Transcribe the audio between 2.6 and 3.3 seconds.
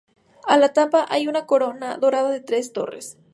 torres.